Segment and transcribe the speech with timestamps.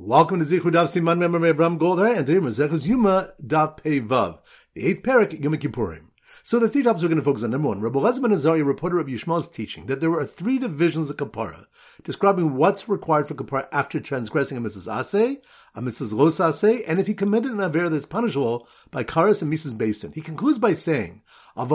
[0.00, 4.38] Welcome to Zichud Daf Siman Member Abraham Goldar and today Mazechus Yuma Daf Pei Vav,
[4.72, 6.04] the eighth parak Yom Kippurim.
[6.44, 7.50] So the three topics we're going to focus on.
[7.50, 11.16] Number one, Rabbi Lezman Azariah, reporter of Yishmael's teaching that there are three divisions of
[11.16, 11.66] kapara,
[12.04, 14.86] describing what's required for kapara after transgressing a Mrs.
[14.86, 15.38] Aseh,
[15.74, 16.12] a Mrs.
[16.12, 19.76] Los Aseh, and if he committed an aver that's punishable by Karas and Mrs.
[19.76, 20.12] Basin.
[20.12, 21.22] He concludes by saying,
[21.58, 21.66] but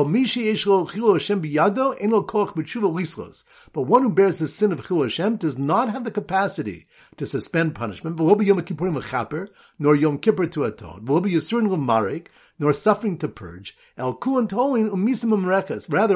[3.81, 7.75] one who bears the sin of Chilul Hashem does not have the capacity to suspend
[7.75, 8.61] punishment, nor Yom
[10.19, 11.03] Kippur to atone,
[12.59, 14.15] nor suffering to purge, Rather,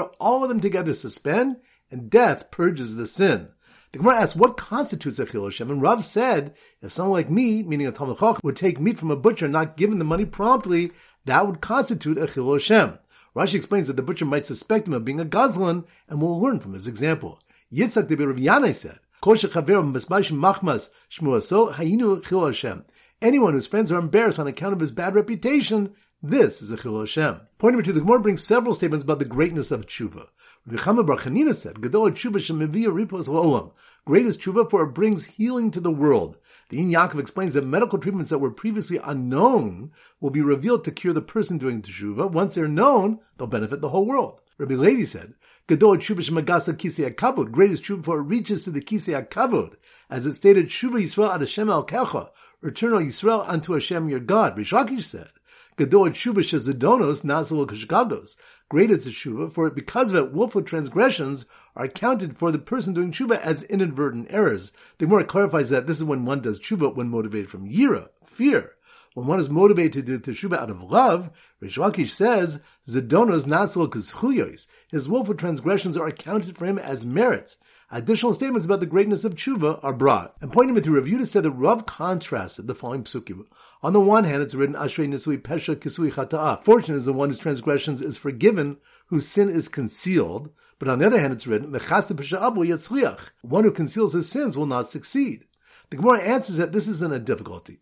[0.02, 1.58] all of them together suspend,
[1.92, 3.50] and death purges the sin.
[3.92, 5.70] The Gemara asks, what constitutes a chilul Hashem?
[5.70, 9.18] And Rav said, if someone like me, meaning a Talmud would take meat from a
[9.18, 10.94] butcher, not given the money promptly,
[11.26, 12.98] that would constitute a chilul Hashem.
[13.38, 16.60] Rashi explains that the butcher might suspect him of being a gazlan, and will learn
[16.60, 17.40] from his example.
[17.72, 18.98] Yitzhak de Rav said,
[23.22, 27.02] Anyone whose friends are embarrassed on account of his bad reputation, this is a Chilul
[27.02, 27.42] Hashem.
[27.60, 30.30] Point number two, the Gemara brings several statements about the greatness of tshuva.
[30.66, 33.72] Rabbi Bar Chanina said, Gadol tshuva shemiviyah ripos la'olam.
[34.06, 36.38] Great is tshuva for it brings healing to the world.
[36.70, 40.92] The Ein Yaakov explains that medical treatments that were previously unknown will be revealed to
[40.92, 42.30] cure the person doing tshuva.
[42.30, 44.42] Once they're known, they'll benefit the whole world.
[44.58, 45.36] Rabbi Levi said,
[45.68, 47.52] Gadol tshuva shemagasa kisei akavod.
[47.52, 49.76] greatest tshuva for it reaches to the kisei akavod.
[50.10, 52.32] As it stated, tshuva Yisrael ad Hashem al kecha.
[52.60, 54.58] Return, O Yisrael, unto Hashem your God.
[54.58, 55.30] Rish Lakish said,
[55.78, 58.36] Gadol tshuva shezidonos nazal kashgagos.
[58.68, 62.96] Great is the tshuva, for because of it, willful transgressions are accounted for the person
[62.96, 64.72] doing tshuva as inadvertent errors.
[64.98, 68.72] The Gemara clarifies that this is when one does tshuva when motivated from yira, fear.
[69.14, 73.88] When one is motivated to do tshuva out of love, Rish Lakish says, Zidonos nazal
[73.88, 74.66] kashuyos.
[74.90, 77.58] His willful transgressions are accounted for him as merits.
[77.90, 80.36] Additional statements about the greatness of tshuva are brought.
[80.42, 83.46] And pointing me through Review said that Rav contrasted the following psukim.
[83.82, 86.62] On the one hand, it's written Ashrei Nisui Pesha Kisui Chata'a.
[86.66, 90.50] Fortunate is the one whose transgressions is forgiven, whose sin is concealed.
[90.80, 91.72] But on the other hand, it's written.
[93.42, 95.46] One who conceals his sins will not succeed.
[95.90, 97.80] The Gemara answers that this isn't a difficulty.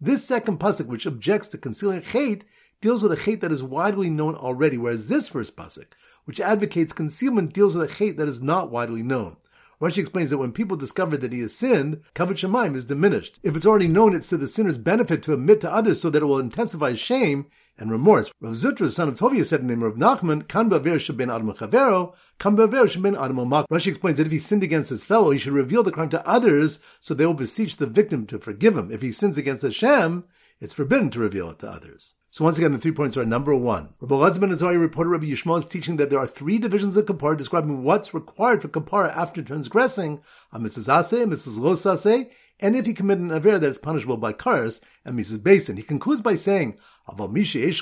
[0.00, 2.42] This second pasuk, which objects to concealing chait,
[2.80, 5.86] deals with a chait that is widely known already, whereas this first pasuk,
[6.28, 9.34] which advocates concealment, deals with a hate that is not widely known.
[9.80, 13.38] Rashi explains that when people discover that he has sinned, kavod shemaim is diminished.
[13.42, 16.20] If it's already known, it's to the sinner's benefit to admit to others so that
[16.20, 17.46] it will intensify shame
[17.78, 18.30] and remorse.
[18.42, 22.14] Rav Zutra, son of Tovia, said in the name of Nachman, Kan sheben adam chavero,
[22.38, 23.36] kan sheben adam
[23.70, 26.28] Rashi explains that if he sinned against his fellow, he should reveal the crime to
[26.28, 28.92] others so they will beseech the victim to forgive him.
[28.92, 30.24] If he sins against Hashem,
[30.60, 32.12] it's forbidden to reveal it to others.
[32.30, 33.94] So once again, the three points are number one.
[34.00, 37.38] Rabbi Lazman Azari reported Rabbi Yishmael is teaching that there are three divisions of kapara
[37.38, 40.20] describing what's required for kapara after transgressing
[40.52, 40.88] a Mrs.
[40.88, 41.58] Aseh, Mrs.
[41.58, 42.28] Los Aseh,
[42.60, 45.42] and if he committed an aver that is punishable by karas and Mrs.
[45.42, 45.78] Basin.
[45.78, 46.76] He concludes by saying,
[47.08, 47.72] Misha.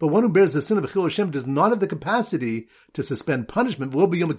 [0.00, 3.04] But one who bears the sin of Chilul Hashem does not have the capacity to
[3.04, 4.34] suspend punishment, will be Yom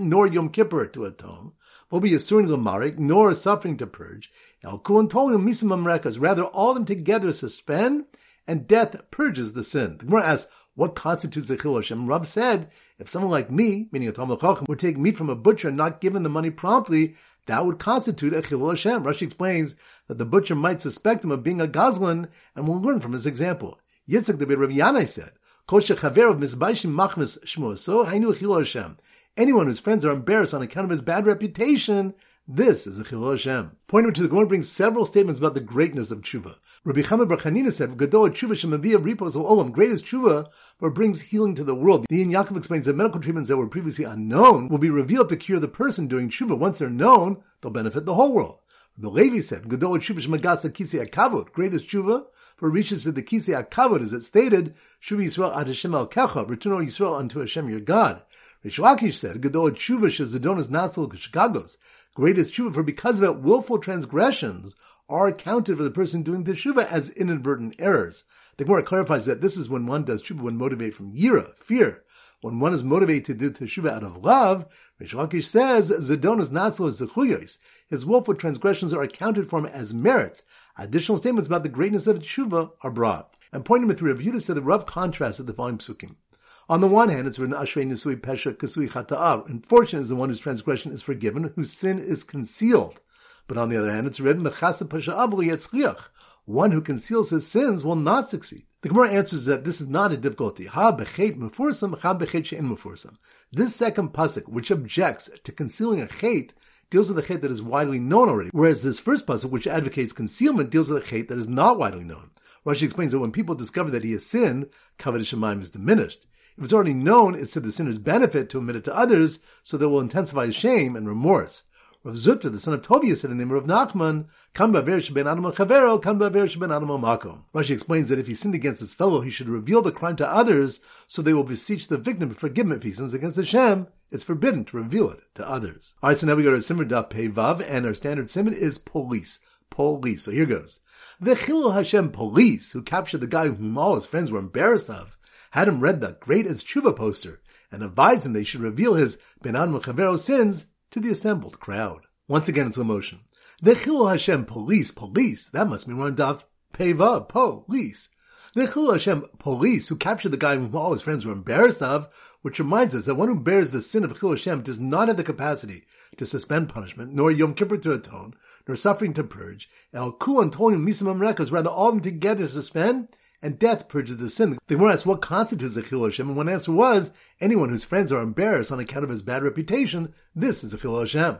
[0.00, 1.52] nor Yom Kippur to atone
[1.90, 4.32] will be Yisurin Lamarik, nor suffering to purge.
[4.62, 6.20] El Kuan Tolim.
[6.20, 8.04] Rather, all of them together suspend,
[8.46, 9.96] and death purges the sin.
[9.98, 12.06] The Gemara asks, what constitutes a Chilul Hashem?
[12.06, 15.36] Rav said, if someone like me, meaning a Talmid Chacham, would take meat from a
[15.36, 17.14] butcher and not give him the money promptly,
[17.46, 19.04] that would constitute a Chilul Hashem.
[19.04, 19.76] Rashi explains
[20.08, 23.26] that the butcher might suspect him of being a Gazlan, and will learn from his
[23.26, 23.78] example.
[24.08, 25.32] Yitzchak the Rabbi Yanai said,
[25.66, 28.98] Kol shechaver of mizbaishim machmas shmo so hainu Chilul Hashem.
[29.36, 32.14] Anyone whose friends are embarrassed on account of his bad reputation,
[32.46, 33.72] this is a Chilul Hashem.
[33.88, 36.54] Pointing to the Gemara brings several statements about the greatness of tshuva.
[36.84, 40.46] Rabbi Chama Bar Chanina said, "Gadol tshuva shemavia ripos olam." Greatest tshuva,
[40.78, 42.06] for brings healing to the world.
[42.08, 45.36] The Ein Yaakov explains that medical treatments that were previously unknown will be revealed to
[45.36, 46.56] cure the person doing tshuva.
[46.56, 48.60] Once they're known, they'll benefit the whole world.
[48.96, 53.60] Rabbi Levi said, "Gadol tshuva shemagasa kisei akavod." Greatest tshuva, for reaches to the kisei
[53.60, 57.80] akavod, as it stated, "Shuv Yisrael ad Hashem al kecha." Return, Yisrael, unto Hashem your
[57.80, 58.22] God.
[58.64, 61.76] Rish Lakish said, Gadol tshuva shezidonas natsal kishkagos.
[62.14, 64.74] Greatest tshuva, for because of it, willful transgressions
[65.06, 68.24] are accounted for the person doing the tshuva as inadvertent errors.
[68.56, 72.04] The Gemara clarifies that this is when one does tshuva when motivated from yira, fear.
[72.40, 74.64] When one is motivated to do teshuva out of love,
[74.98, 77.58] Rish Lakish says, Zidonas natsal zechuyos.
[77.88, 80.40] His willful transgressions are accounted for him as merits.
[80.78, 83.34] Additional statements about the greatness of tshuva are brought.
[83.52, 86.16] And point number three, Rav Yudah said the rough contrast of the following psukim.
[86.66, 89.50] On the one hand, it's written Ashrei Nisui Pesha Kasui Chata'av.
[89.50, 93.00] Unfortunate is the one whose transgression is forgiven, whose sin is concealed.
[93.46, 96.08] But on the other hand, it's written Mechasa Pesha Abu Yetzliach.
[96.46, 98.64] One who conceals his sins will not succeed.
[98.80, 100.64] The Gemara answers that this is not a difficulty.
[100.64, 103.18] Ha bechet mufursam, ha bechet she'en mufursam.
[103.52, 106.54] This second pasuk, which objects to concealing a chet,
[106.88, 110.12] deals with a chet that is widely known already, whereas this first pasuk, which advocates
[110.12, 112.30] concealment, deals with a chet that is not widely known.
[112.66, 116.26] Rashi explains that when people discover that he has sinned, kavod is diminished.
[116.56, 119.76] If it's already known, it's to the sinner's benefit to admit it to others, so
[119.76, 121.64] that will intensify shame and remorse.
[122.04, 125.26] Rav Zutra, the son of Tobias, said in the name of Nachman, Kam ba'ver sheben
[125.26, 127.44] adam chavero, kam adam makom.
[127.54, 130.30] Rashi explains that if he sinned against his fellow, he should reveal the crime to
[130.30, 133.86] others, so they will beseech the victim to forgive him if he sins against Hashem.
[134.10, 135.94] It's forbidden to reveal it to others.
[136.02, 138.76] Alright, so now we go to Simmer Daf Pei Vav, and our standard simon is
[138.76, 139.40] police.
[139.70, 140.24] Police.
[140.24, 140.80] So here goes.
[141.18, 145.16] The Chilul Hashem police, who captured the guy whom all his friends were embarrassed of,
[145.54, 147.40] had him read the Great as Tshuva poster,
[147.70, 152.00] and advised him they should reveal his Ben Adam sins to the assembled crowd.
[152.26, 153.20] Once again in slow motion.
[153.62, 156.42] The Chilul Hashem police, police, that must mean one daf
[156.72, 158.08] peva, police.
[158.56, 162.12] The Chilul Hashem police who captured the guy whom all his friends were embarrassed of,
[162.42, 165.16] which reminds us that one who bears the sin of Chilul Hashem does not have
[165.16, 165.84] the capacity
[166.16, 168.34] to suspend punishment, nor Yom Kippur to atone,
[168.66, 169.68] nor suffering to purge.
[169.92, 173.08] El Ku Antonim Misamam Rekas, rather all them together to suspend,
[173.44, 174.58] and death purges the sin.
[174.66, 177.12] The Gemara asked what constitutes a Chilul Hashem, and one answer was,
[177.42, 181.00] anyone whose friends are embarrassed on account of his bad reputation, this is a Chilul
[181.00, 181.36] Hashem.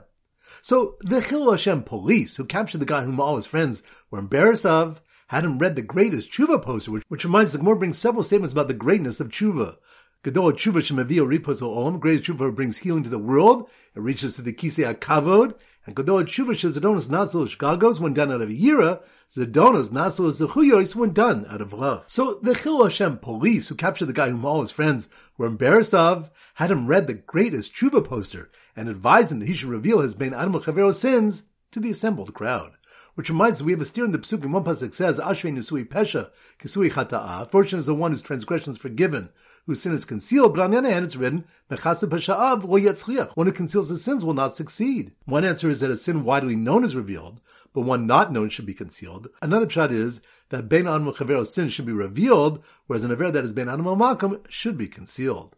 [0.61, 4.67] So the Chilul Hashem police, who captured the guy whom all his friends were embarrassed
[4.67, 8.23] of, had him read the greatest tshuva poster, which, which reminds the Gemara brings several
[8.23, 9.79] statements about the greatness of tshuva.
[10.25, 13.69] Gadol tshuva shemavio ripos olam, greatest tshuva brings healing to the world.
[13.94, 15.55] It reaches to the kisei kavod,
[15.85, 19.03] and Gadol tshuva shezadonos natzal shgagos when done out of yira,
[19.37, 22.05] zadonos natzal zechuyos when done out of love.
[22.06, 25.93] So the Chilul Hashem police, who captured the guy whom all his friends were embarrassed
[25.93, 30.00] of, had him read the greatest tshuva poster and advised him that he should reveal
[30.00, 32.73] his Ben Adam Chavero sins to the assembled crowd.
[33.14, 35.87] Which reminds us, we have a steer in the Psukim, one pasuk says, Ashrei Nisui
[35.87, 37.49] Pesha, Kisui Chata'a.
[37.49, 39.28] Fortunate is the one whose transgression is forgiven,
[39.66, 43.37] whose sin is concealed, but on the other hand, it's written, Mechasa Pesha'av lo yetzliach.
[43.37, 45.12] One who conceals his sins will not succeed.
[45.26, 47.40] One answer is that a sin widely known is revealed,
[47.72, 49.28] but one not known should be concealed.
[49.40, 53.44] Another shot is that Ben Adam Chavero's sin should be revealed, whereas an aver that
[53.44, 55.55] is Ben Adam Makam should be concealed.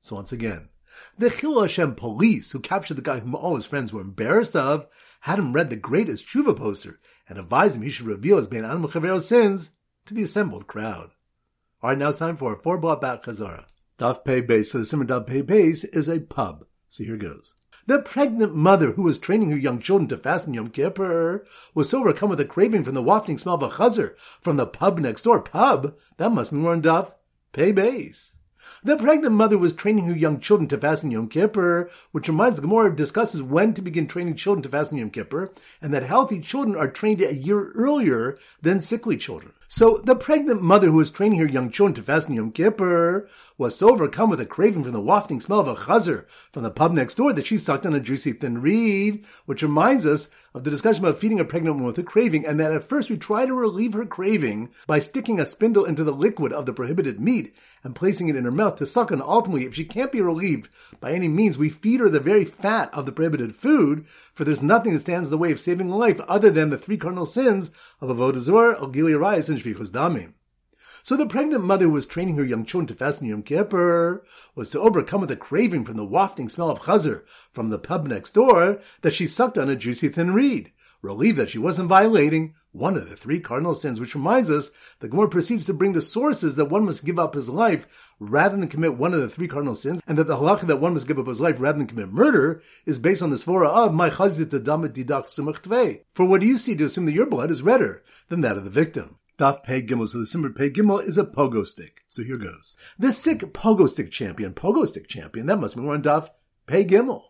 [0.00, 0.68] So once again,
[1.18, 4.86] the Chilul Hashem police, who captured the guy whom all his friends were embarrassed of,
[5.20, 8.64] had him read the greatest tshuva poster and advised him he should reveal his Ben
[8.64, 9.70] Adam Chavero's sins
[10.06, 11.10] to the assembled crowd.
[11.82, 13.64] All right, now it's time for a four block back chazara.
[13.98, 14.66] Daf Pei Beis.
[14.66, 16.64] So the Simmer Daf Pei Beis is a pub.
[16.88, 17.54] So here goes.
[17.86, 21.44] The pregnant mother who was training her young children to fast in Yom Kippur
[21.74, 24.98] was so overcome with a craving from the wafting smell of a from the pub
[24.98, 25.40] next door.
[25.40, 25.96] Pub?
[26.18, 27.12] That must mean we're in Daf
[27.52, 28.31] Pei Beis.
[28.84, 32.60] The pregnant mother was training her young children to fast in Yom Kippur, which reminds
[32.60, 35.50] Gemara discusses when to begin training children to fast in Yom Kippur,
[35.80, 39.52] and that healthy children are trained a year earlier than sickly children.
[39.74, 43.26] So the pregnant mother who was training her young children to fast in Yom Kippur
[43.56, 46.70] was so overcome with a craving from the wafting smell of a chazer from the
[46.70, 50.64] pub next door that she sucked on a juicy thin reed, which reminds us of
[50.64, 53.16] the discussion about feeding a pregnant woman with a craving, and that at first we
[53.16, 57.18] try to relieve her craving by sticking a spindle into the liquid of the prohibited
[57.18, 60.20] meat and placing it in her mouth to suck, and ultimately, if she can't be
[60.20, 60.68] relieved
[61.00, 64.04] by any means, we feed her the very fat of the prohibited food,
[64.34, 66.96] for there's nothing that stands in the way of saving life other than the three
[66.96, 67.70] cardinal sins
[68.00, 70.34] of Avodah Zorah, Ogili and Shfichus Damim.
[71.04, 74.22] So the pregnant mother who was training her young children to fast in Yom Kippur
[74.54, 77.22] was to overcome with a craving from the wafting smell of chazer
[77.52, 80.70] from the pub next door that she sucked on a juicy thin reed,
[81.02, 84.70] relieved that she wasn't violating one of the three cardinal sins, which reminds us
[85.00, 88.56] the Gemara proceeds to bring the sources that one must give up his life rather
[88.56, 91.08] than commit one of the three cardinal sins, and that the halacha that one must
[91.08, 94.08] give up his life rather than commit murder is based on the svara of my
[94.08, 98.04] chazit didak sumach For what do you see to assume that your blood is redder
[98.28, 99.16] than that of the victim?
[99.42, 100.06] Daf Pei Gimel.
[100.06, 102.04] So the Simmer Pei Gimel is a pogo stick.
[102.06, 102.76] So here goes.
[102.96, 106.28] The sick pogo stick champion, pogo stick champion, that must mean we're on Daf
[106.68, 107.22] Pei Gimel.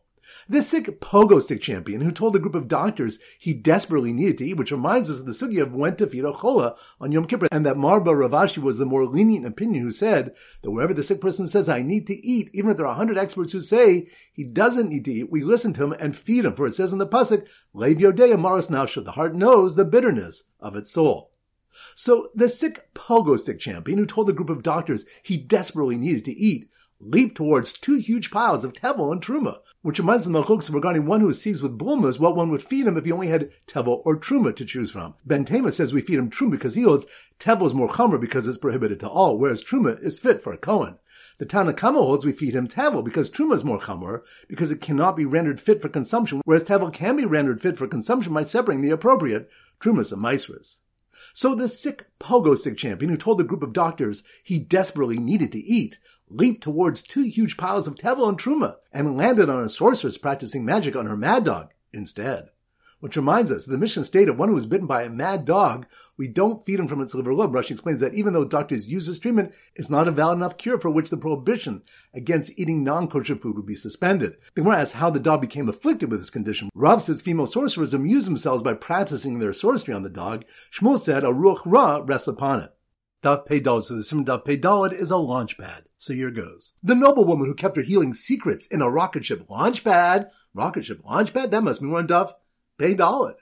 [0.47, 4.45] This sick pogo stick champion who told a group of doctors he desperately needed to
[4.45, 7.25] eat, which reminds us of the sugi of when to feed a chola on Yom
[7.25, 10.71] Kippur, and that Mar bar Rav Ashi was the more lenient opinion who said that
[10.71, 13.17] wherever the sick person says, I need to eat, even if there are a hundred
[13.17, 16.55] experts who say he doesn't need to eat, we listen to him and feed him,
[16.55, 20.45] for it says in the Pasuk, Lev Yodea Maris Nausha, the heart knows the bitterness
[20.61, 21.32] of its soul.
[21.95, 26.25] So the sick pogo stick champion who told a group of doctors he desperately needed
[26.27, 26.69] to eat
[27.05, 31.21] leaped towards two huge piles of tevel and truma, which reminds the Malchuks regarding one
[31.21, 34.03] who is seized with bulmus what one would feed him if he only had tevel
[34.05, 35.15] or truma to choose from.
[35.27, 37.07] Ben Tema says we feed him truma because he holds
[37.41, 40.59] tevel is more chomer because it's prohibited to all, whereas truma is fit for a
[40.59, 40.99] Kohen.
[41.39, 44.81] The Tanna Kamma holds we feed him tevel because truma is more chomer because it
[44.81, 48.45] cannot be rendered fit for consumption, whereas tevel can be rendered fit for consumption by
[48.45, 49.51] separating the appropriate
[49.81, 50.79] trumas and maisras.
[51.33, 55.53] So the sick pogo stick champion who told the group of doctors he desperately needed
[55.53, 55.99] to eat
[56.29, 60.65] leaped towards two huge piles of tevel and truma and landed on a sorceress practicing
[60.65, 62.49] magic on her mad dog instead.
[63.03, 66.29] Which reminds us, the Mishnah stated one who was bitten by a mad dog, we
[66.29, 67.53] don't feed him from its liver lobe.
[67.53, 70.79] Rashi explains that even though doctors use this treatment, it's not a valid enough cure
[70.79, 71.83] for which the prohibition
[72.15, 74.37] against eating non-kosher food would be suspended.
[74.55, 76.71] The Gemara asks how the dog became afflicted with this condition.
[76.77, 80.45] Rav says female sorcerers amuse themselves by practicing their sorcery on the dog.
[80.73, 82.73] Shmuel said a ruach ra rests upon it.
[83.25, 85.87] Daf Pei Daled, so the Simon Daf Pei Daled is a launch pad.
[85.97, 86.73] So here goes.
[86.85, 90.29] The noblewoman who kept her healing secrets in a rocket ship launch pad.
[90.55, 91.51] Rocket ship launch pad?
[91.51, 92.33] That must be one Daf
[92.83, 93.37] Pei Daled.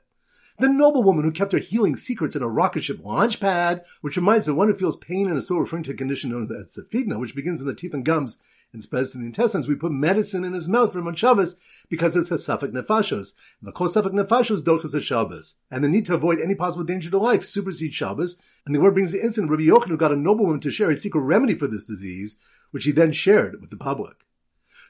[0.58, 4.44] The noblewoman who kept her healing secrets in a rocket ship launch pad, which reminds
[4.44, 7.18] the one who feels pain in a sore referring to a condition known as sephigna,
[7.18, 8.38] which begins in the teeth and gums
[8.74, 9.66] and spreads to the intestines.
[9.66, 13.32] We put medicine in his mouth for Shabbos because it's safek nefashos.
[13.62, 15.54] The kol safek nefashos dochas Shabbos.
[15.70, 18.36] And the need to avoid any possible danger to life supersedes Shabbos.
[18.66, 20.90] And the word brings the incident of Rabbi Yochanan who got a noblewoman to share
[20.90, 22.36] a secret remedy for this disease,
[22.72, 24.16] which he then shared with the public.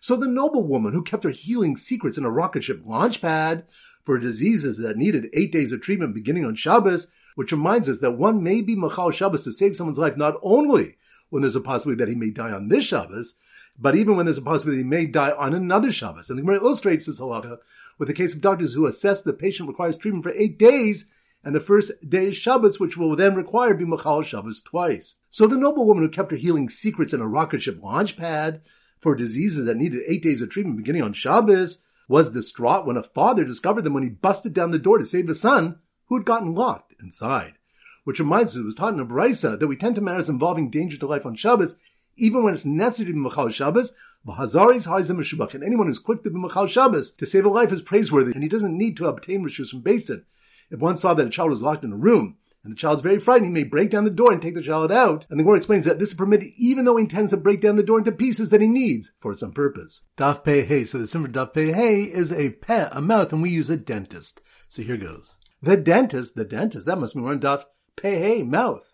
[0.01, 3.65] So the noblewoman who kept her healing secrets in a rocket ship launch pad
[4.11, 8.19] for diseases that needed eight days of treatment beginning on Shabbos, which reminds us that
[8.19, 10.97] one may be Machal Shabbos to save someone's life not only
[11.29, 13.37] when there's a possibility that he may die on this Shabbos,
[13.79, 16.29] but even when there's a possibility he may die on another Shabbos.
[16.29, 17.59] And the Gemara illustrates this halacha
[18.01, 21.15] with the case of doctors who assess the patient requires treatment for eight days,
[21.45, 25.19] and the first day is Shabbos, which will then require be Machal Shabbos twice.
[25.29, 28.63] So the noble woman who kept her healing secrets in a rocket ship launch pad
[28.99, 33.05] for diseases that needed eight days of treatment beginning on Shabbos was distraught when a
[33.05, 36.27] father discovered them when he busted down the door to save his son, who had
[36.27, 37.55] gotten locked inside.
[38.03, 40.99] Which reminds us, it was taught in a that we tend to matters involving danger
[40.99, 41.77] to life on Shabbos
[42.17, 43.95] even when it's necessary to be Machal Shabbos,
[44.27, 47.73] V'hazaris ha'izim meshubach, and anyone who's quick to be Machal Shabbos to save a life
[47.73, 50.25] is praiseworthy, and he doesn't need to obtain rishus from Basin.
[50.71, 53.19] If one saw that a child was locked in a room, and the child's very
[53.19, 55.27] frightened, he may break down the door and take the child out.
[55.31, 57.77] And the Gemara explains that this is permitted even though he intends to break down
[57.77, 60.03] the door into pieces that he needs for some purpose.
[60.17, 60.85] Daf Pei Hey.
[60.85, 63.77] So the simmer Daf Pei Hey is a peh, a mouth, and we use a
[63.77, 64.41] dentist.
[64.69, 65.37] So here goes.
[65.63, 67.65] The dentist, the dentist, that must be one Daf
[67.97, 68.91] Pei Hey, mouth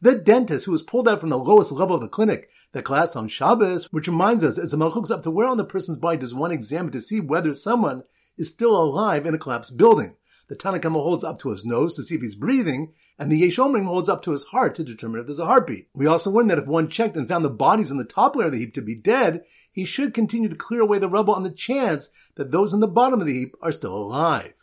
[0.00, 3.16] the dentist who was pulled out from the lowest level of the clinic that collapsed
[3.16, 6.18] on Shabbos, which reminds us, as the malchuk's up to where on the person's body
[6.18, 8.04] does one examine to see whether someone
[8.36, 10.14] is still alive in a collapsed building.
[10.48, 13.56] The Tanakh holds up to his nose to see if he's breathing, and the Yesh
[13.56, 15.88] holds up to his heart to determine if there's a heartbeat.
[15.92, 18.46] We also learned that if one checked and found the bodies in the top layer
[18.46, 21.42] of the heap to be dead, he should continue to clear away the rubble on
[21.42, 24.54] the chance that those in the bottom of the heap are still alive.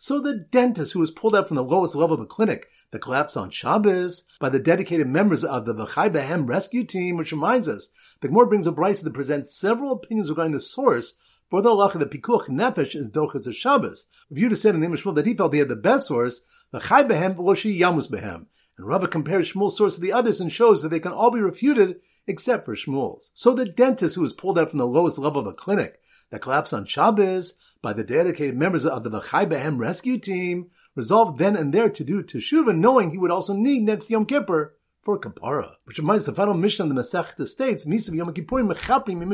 [0.00, 3.00] So the dentist who was pulled out from the lowest level of the clinic that
[3.00, 7.68] collapsed on Shabbos by the dedicated members of the V'chai Behem rescue team, which reminds
[7.68, 7.88] us,
[8.20, 11.14] the Gemara brings a brisa that presents several opinions regarding the source
[11.50, 14.06] for the halacha that pikuach nefesh is dochas of Shabbos.
[14.30, 16.06] Reviewed to say in the name of Shmuel that he felt he had the best
[16.08, 16.40] source,
[16.72, 18.46] V'chai Behem v'loshi yamus behem.
[18.76, 21.40] And Rava compares Shmuel's source to the others and shows that they can all be
[21.40, 23.32] refuted except for Shmuel's.
[23.34, 26.00] So the dentist who was pulled out from the lowest level of the clinic
[26.30, 31.38] that collapsed on Shabbos by the dedicated members of the V'chai Behem rescue team, resolved
[31.38, 35.18] then and there to do teshuvah, knowing he would also need next Yom Kippur for
[35.18, 35.72] kapara.
[35.84, 39.30] Which reminds the final Mishnah of the Masechta states, Misav Yom Kippurim mechaprim im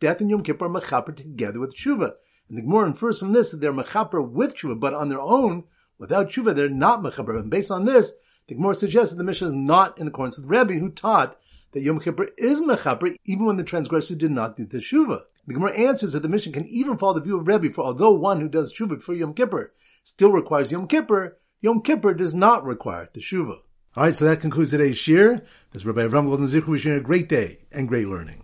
[0.00, 2.12] Death and Yom Kippur are mechaper together with tshuva.
[2.48, 5.64] And the Gemara infers from this that they're mechaper with tshuva, but on their own,
[5.98, 7.38] without tshuva, they're not mechaper.
[7.38, 8.12] And based on this,
[8.46, 11.38] the Gemara suggests that the Mishnah is not in accordance with Rebbe, who taught
[11.72, 15.22] that Yom Kippur is mechaper even when the transgressor did not do teshuva.
[15.46, 18.12] The Gemara answers that the Mishnah can even follow the view of Rebbe, for although
[18.12, 19.72] one who does teshuva for Yom Kippur
[20.02, 23.58] still requires Yom Kippur, Yom Kippur does not require teshuva.
[23.96, 25.40] All right, so that concludes today's shiur.
[25.72, 28.42] This is Rabbi Avram Golden Zichu wishing you a great day and great learning.